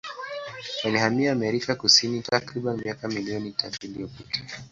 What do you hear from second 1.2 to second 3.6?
Amerika Kusini takribani miaka milioni